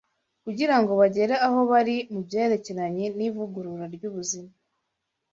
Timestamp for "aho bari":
1.47-1.95